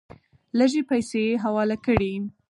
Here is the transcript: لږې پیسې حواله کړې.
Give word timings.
لږې 0.57 0.81
پیسې 0.89 1.23
حواله 1.43 1.77
کړې. 1.85 2.11